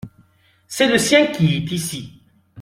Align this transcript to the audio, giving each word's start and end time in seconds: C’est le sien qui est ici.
C’est 0.67 0.87
le 0.87 0.97
sien 0.97 1.27
qui 1.27 1.53
est 1.57 1.71
ici. 1.71 2.23